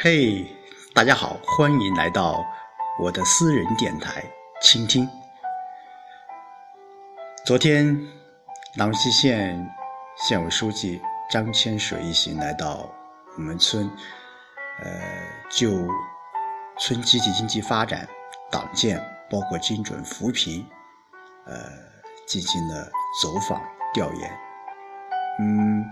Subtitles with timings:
[0.00, 0.46] 嘿，
[0.94, 2.46] 大家好，欢迎来到
[3.00, 4.22] 我的私人电台
[4.62, 5.08] 倾听。
[7.44, 7.98] 昨天，
[8.76, 9.68] 郎溪县
[10.16, 12.88] 县委书记张千水一行来到
[13.36, 13.90] 我们村，
[14.84, 14.92] 呃，
[15.50, 15.68] 就
[16.78, 18.08] 村集体经济发展、
[18.52, 20.64] 党建，包括精准扶贫，
[21.44, 21.54] 呃，
[22.24, 22.88] 进行了
[23.20, 23.60] 走访
[23.92, 24.38] 调研。
[25.40, 25.84] 嗯。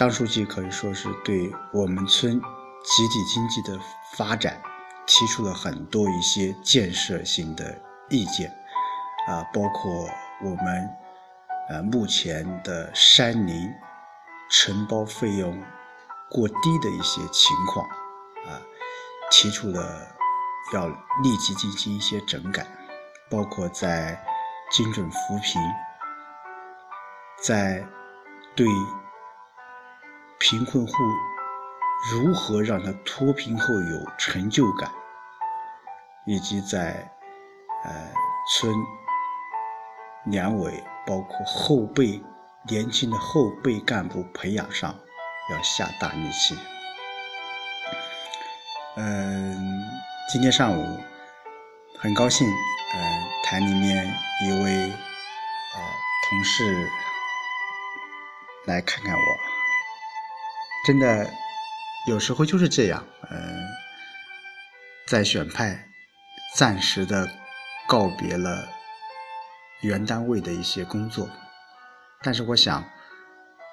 [0.00, 3.78] 张书记可以说是对我们村集体经济的
[4.14, 4.58] 发展
[5.06, 8.50] 提出了很多一些建设性的意见，
[9.28, 10.08] 啊，包括
[10.42, 10.90] 我们
[11.68, 13.70] 呃目前的山林
[14.50, 15.62] 承包费用
[16.30, 17.86] 过低的一些情况，
[18.46, 18.56] 啊，
[19.30, 20.08] 提出了
[20.72, 22.66] 要立即进行一些整改，
[23.28, 24.18] 包括在
[24.70, 25.60] 精准扶贫，
[27.42, 27.86] 在
[28.56, 28.66] 对。
[30.40, 30.92] 贫困户
[32.10, 34.90] 如何让他脱贫后有成就感，
[36.26, 37.12] 以及在
[37.84, 38.10] 呃
[38.50, 38.74] 村
[40.24, 42.22] 两委包括后辈
[42.66, 44.94] 年轻的后辈干部培养上
[45.52, 46.58] 要下大力气。
[48.96, 49.82] 嗯，
[50.32, 50.98] 今天上午
[51.98, 54.06] 很高兴，嗯，台里面
[54.46, 55.78] 一位呃
[56.30, 56.88] 同事
[58.64, 59.49] 来看看我。
[60.86, 61.30] 真的，
[62.08, 63.04] 有时候就是这样。
[63.30, 63.68] 嗯，
[65.06, 65.88] 在选派
[66.56, 67.28] 暂时的
[67.86, 68.68] 告别了
[69.82, 71.28] 原单位的一些工作，
[72.22, 72.82] 但是我想，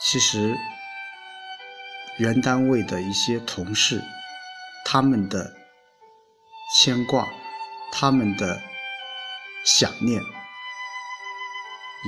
[0.00, 0.56] 其实
[2.18, 4.02] 原单位的一些同事，
[4.84, 5.54] 他们的
[6.76, 7.28] 牵挂，
[7.92, 8.60] 他们的
[9.64, 10.20] 想念，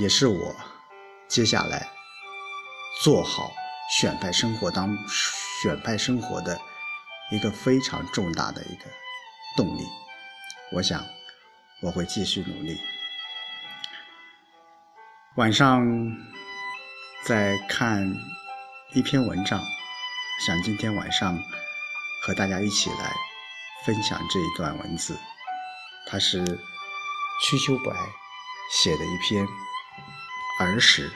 [0.01, 0.55] 也是我
[1.27, 1.87] 接下来
[3.01, 3.51] 做好。
[3.89, 4.97] 选派生活当
[5.61, 6.59] 选派生活的
[7.31, 8.85] 一个非常重大的一个
[9.55, 9.83] 动力，
[10.73, 11.03] 我想
[11.81, 12.77] 我会继续努力。
[15.35, 15.85] 晚上
[17.23, 18.13] 在看
[18.93, 19.61] 一篇文章，
[20.45, 21.37] 想今天晚上
[22.23, 23.13] 和大家一起来
[23.85, 25.17] 分享这一段文字，
[26.07, 26.43] 它是
[27.43, 27.95] 瞿秋白
[28.71, 29.47] 写的一篇
[30.59, 31.11] 儿时。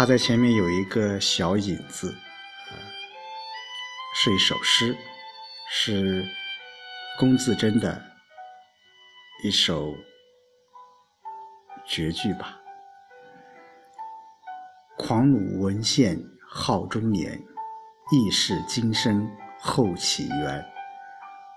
[0.00, 2.72] 他在前面有一个小引子，啊
[4.14, 4.96] 是一首诗，
[5.68, 6.24] 是
[7.18, 8.02] 龚自珍的
[9.44, 9.94] 一首
[11.84, 12.58] 绝句吧。
[14.96, 16.18] 狂鲁文献
[16.48, 17.38] 号中年，
[18.10, 20.64] 亦是今生后起源。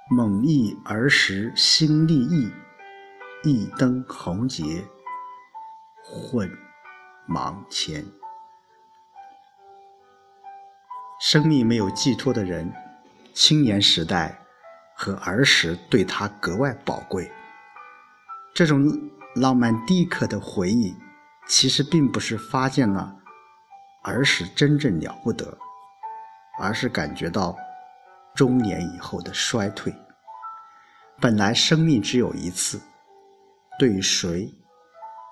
[0.10, 2.52] 猛忆儿时新立意，
[3.46, 4.84] 一登红结
[6.04, 6.52] 混
[7.26, 8.04] 忙前。
[11.26, 12.70] 生命没有寄托的人，
[13.34, 14.38] 青年时代
[14.94, 17.32] 和儿时对他格外宝贵。
[18.54, 18.84] 这种
[19.38, 20.94] 浪漫低刻的回忆，
[21.48, 23.16] 其实并不是发现了
[24.04, 25.58] 儿时真正了不得，
[26.60, 27.56] 而是感觉到
[28.36, 29.96] 中年以后的衰退。
[31.22, 32.82] 本来生命只有一次，
[33.80, 34.54] 对于谁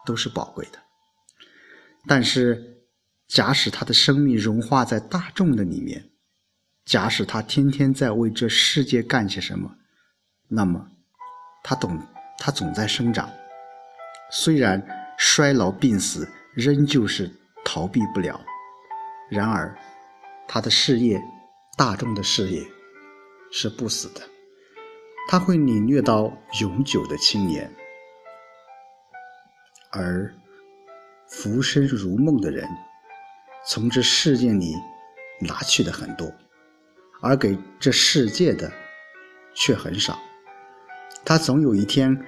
[0.06, 0.80] 都是宝贵的，
[2.08, 2.78] 但是。
[3.32, 6.04] 假使他的生命融化在大众的里面，
[6.84, 9.74] 假使他天天在为这世界干些什么，
[10.50, 10.86] 那么
[11.64, 11.98] 他总
[12.38, 13.30] 他总在生长。
[14.34, 14.86] 虽然
[15.18, 17.32] 衰老病死仍旧是
[17.64, 18.38] 逃避不了，
[19.30, 19.74] 然而
[20.46, 21.18] 他的事业，
[21.78, 22.62] 大众的事业
[23.50, 24.20] 是不死的，
[25.30, 27.74] 他会领略到永久的青年，
[29.90, 30.36] 而
[31.30, 32.68] 浮生如梦的人。
[33.68, 34.74] 从这世界里
[35.40, 36.34] 拿去的很多，
[37.22, 38.72] 而给这世界的
[39.54, 40.20] 却很少。
[41.24, 42.26] 他总有一天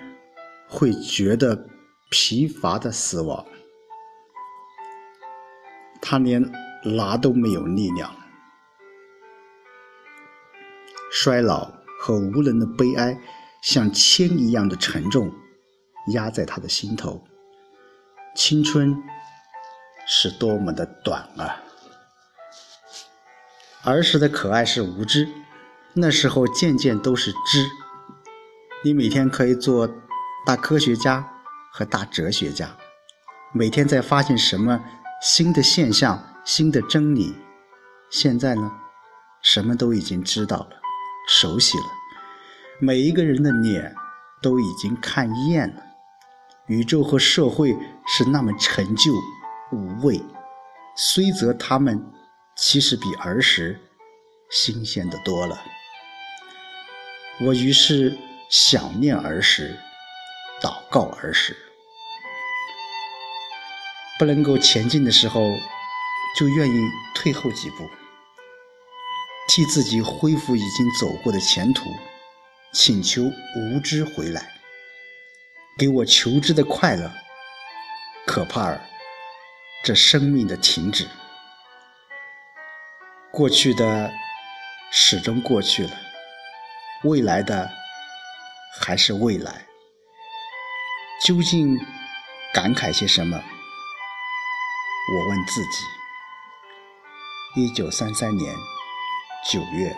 [0.68, 1.68] 会觉得
[2.12, 3.44] 疲乏的死亡，
[6.02, 6.52] 他连
[6.84, 8.16] 拿都没有力量。
[11.12, 13.20] 衰老和无能的悲哀
[13.62, 15.32] 像铅一样的沉重，
[16.14, 17.24] 压在他的心头。
[18.36, 18.96] 青春。
[20.16, 21.64] 是多么的短啊！
[23.84, 25.28] 儿时的可爱是无知，
[25.94, 27.68] 那时候件件都是知。
[28.86, 29.90] 你每天可以做
[30.46, 31.28] 大科学家
[31.72, 32.78] 和大哲学家，
[33.54, 34.80] 每天在发现什么
[35.20, 37.36] 新的现象、新的真理。
[38.12, 38.72] 现在呢，
[39.42, 40.70] 什么都已经知道了，
[41.28, 41.86] 熟悉了，
[42.80, 43.96] 每一个人的脸
[44.44, 45.82] 都已经看厌了。
[46.68, 47.76] 宇宙和社会
[48.06, 49.12] 是那么陈旧。
[49.74, 50.22] 无畏，
[50.96, 52.00] 虽则他们
[52.56, 53.80] 其实比儿时
[54.50, 55.60] 新鲜的多了。
[57.42, 58.16] 我于是
[58.50, 59.78] 想念儿时，
[60.62, 61.58] 祷告儿时。
[64.20, 65.42] 不能够前进的时候，
[66.38, 66.80] 就愿意
[67.16, 67.90] 退后几步，
[69.50, 71.90] 替自己恢复已经走过的前途，
[72.72, 74.54] 请求无知回来，
[75.78, 77.12] 给我求知的快乐。
[78.26, 78.82] 可怕儿，
[79.84, 81.06] 这生命的停止，
[83.34, 84.10] 过去的
[84.90, 85.92] 始终过去了，
[87.04, 87.70] 未来的
[88.80, 89.68] 还是未来。
[91.26, 91.78] 究竟
[92.54, 93.36] 感慨些什么？
[93.36, 95.84] 我问自己：
[97.62, 98.56] 一九三三年
[99.52, 99.94] 九月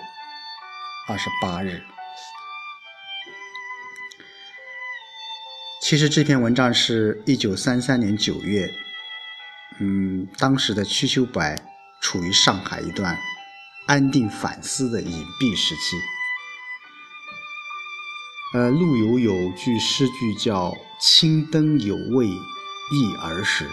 [1.08, 1.84] 二十八日。
[5.80, 8.74] 其实这篇文章是一九三三年九月，
[9.80, 11.56] 嗯，当时的瞿秋白
[12.02, 13.18] 处于上海一段
[13.88, 15.98] 安定反思的隐蔽时期。
[18.54, 23.70] 呃，陆游有句诗句叫“青灯有味忆儿时”。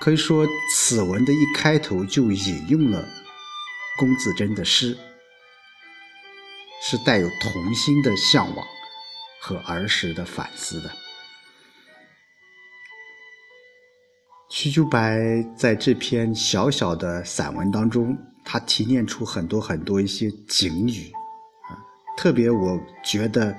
[0.00, 3.06] 可以说，此文的一开头就引用了
[3.98, 4.96] 龚自珍的诗，
[6.82, 8.66] 是带有童心的向往
[9.42, 10.90] 和儿时的反思的。
[14.52, 21.12] 瞿秋白在这篇小小的散文当中，他提炼出很多很多一些警语
[21.68, 21.78] 啊，
[22.16, 23.56] 特别我觉得，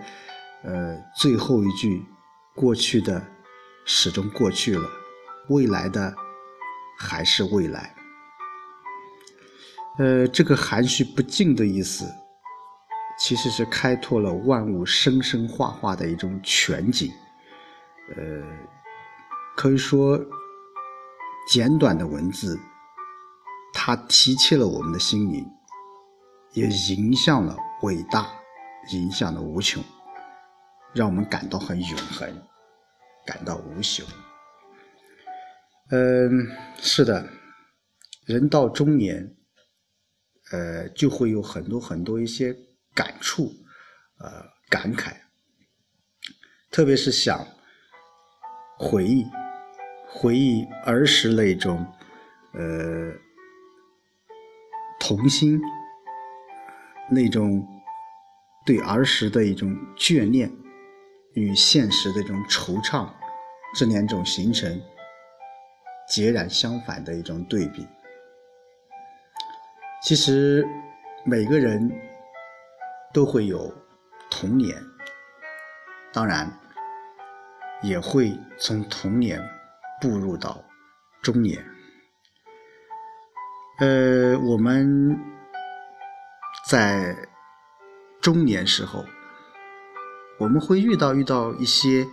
[0.63, 2.03] 呃，最后一句
[2.53, 3.25] “过去的
[3.85, 4.87] 始终过去了，
[5.49, 6.13] 未来的”。
[7.03, 7.95] 还是未来，
[9.97, 12.05] 呃，这个含蓄不尽的意思，
[13.17, 17.11] 其实是开拓了万物生生化化的一种全景。
[18.15, 18.43] 呃，
[19.57, 20.15] 可以说，
[21.47, 22.59] 简短的文字，
[23.73, 25.45] 它提起了我们的心灵，
[26.53, 28.31] 也影响了伟大，
[28.91, 29.83] 影响了无穷，
[30.93, 32.43] 让我们感到很永恒，
[33.25, 34.03] 感到无朽。
[35.89, 36.47] 嗯，
[36.77, 37.27] 是的，
[38.25, 39.35] 人到中年，
[40.51, 42.55] 呃，就会有很多很多一些
[42.93, 43.51] 感触，
[44.19, 45.13] 呃，感慨，
[46.69, 47.45] 特别是想
[48.77, 49.25] 回忆，
[50.13, 51.85] 回忆儿时那种，
[52.53, 53.11] 呃，
[54.99, 55.59] 童心，
[57.09, 57.65] 那种
[58.65, 60.51] 对儿时的一种眷恋，
[61.33, 63.09] 与现实的一种惆怅，
[63.73, 64.79] 这两种形成。
[66.07, 67.87] 截然相反的一种对比。
[70.03, 70.67] 其实
[71.23, 71.89] 每个人
[73.13, 73.73] 都会有
[74.29, 74.75] 童年，
[76.11, 76.51] 当然
[77.81, 79.41] 也会从童年
[80.01, 80.61] 步入到
[81.21, 81.63] 中年。
[83.79, 85.17] 呃，我们
[86.67, 87.15] 在
[88.19, 89.05] 中年时候，
[90.37, 92.05] 我们会遇到遇到一些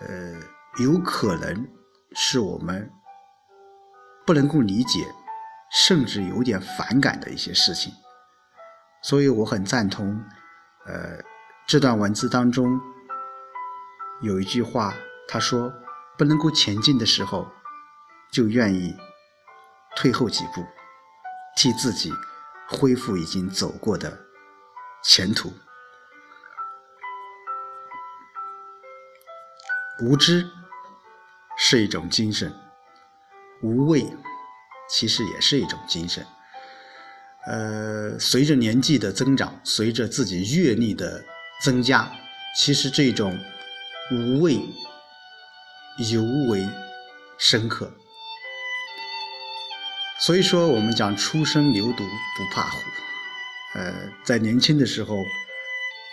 [0.00, 0.40] 呃，
[0.82, 1.68] 有可能
[2.14, 2.90] 是我们。
[4.26, 5.04] 不能够理解，
[5.72, 7.92] 甚至有点反感的一些事情，
[9.02, 10.22] 所以我很赞同，
[10.86, 11.18] 呃，
[11.66, 12.80] 这段文字当中
[14.20, 14.94] 有一句话，
[15.26, 15.72] 他说
[16.20, 17.50] ：“不能够前进的时候，
[18.30, 18.94] 就愿意
[19.96, 20.62] 退后几步，
[21.56, 22.12] 替自己
[22.68, 24.26] 恢复已经走过的
[25.02, 25.50] 前途。”
[30.04, 30.46] 无知
[31.56, 32.54] 是一种精神。
[33.62, 34.06] 无畏，
[34.90, 36.26] 其实也是一种精神。
[37.46, 41.24] 呃，随着年纪的增长，随着自己阅历的
[41.62, 42.12] 增加，
[42.58, 43.40] 其实这种
[44.12, 44.60] 无畏
[46.08, 46.66] 尤为
[47.38, 47.92] 深刻。
[50.20, 52.78] 所以说，我们讲初生牛犊不怕虎。
[53.74, 55.24] 呃，在年轻的时候，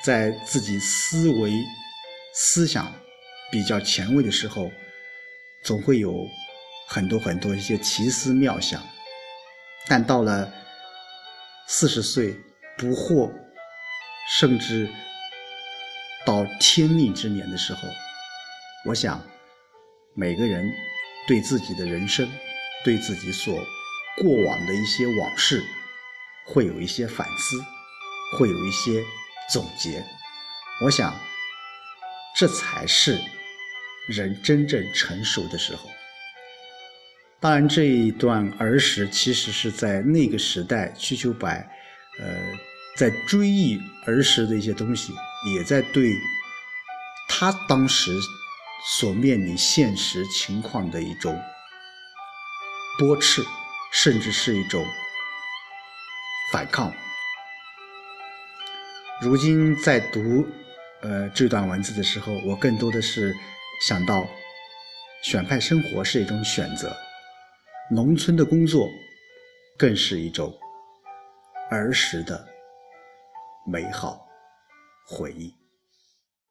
[0.04, 1.52] 在自己思维、
[2.34, 2.92] 思想
[3.52, 4.72] 比较前卫的时候，
[5.64, 6.28] 总会有。
[6.90, 8.82] 很多很多一些奇思妙想，
[9.90, 10.50] 但到了
[11.68, 12.34] 四十岁
[12.78, 13.30] 不惑，
[14.40, 14.88] 甚至
[16.26, 17.82] 到天命之年的时候，
[18.86, 19.22] 我想
[20.20, 20.74] 每个人
[21.28, 22.28] 对自己的人生，
[22.84, 23.64] 对自己所
[24.18, 25.64] 过往的一些往事，
[26.44, 27.56] 会有一些反思，
[28.36, 29.04] 会有一些
[29.54, 30.04] 总结。
[30.84, 31.16] 我想，
[32.36, 33.16] 这才是
[34.08, 35.88] 人真正成熟的时候。
[37.40, 41.58] 当然，这一段儿时其实是在那个时代，瞿秋白，
[42.20, 42.26] 呃，
[42.96, 45.14] 在追忆儿时的一些东西，
[45.56, 46.12] 也在对
[47.30, 48.12] 他当时
[48.90, 51.38] 所面临现实情况的一种
[52.98, 53.44] 驳斥，
[53.92, 54.86] 甚至是一种
[56.54, 56.94] 反抗。
[59.22, 60.48] 如今在读
[61.02, 63.36] 呃这段文字的时候，我更多的是
[63.82, 64.26] 想到
[65.22, 66.96] 选派生活是一种选择，
[67.92, 68.88] 农村的工作
[69.78, 70.58] 更是一种
[71.72, 72.48] 儿时的
[73.66, 74.26] 美好
[75.06, 75.57] 回忆。